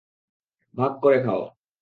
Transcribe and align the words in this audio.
ভাগ 0.75 0.91
করে 1.01 1.19
খাও। 1.23 1.41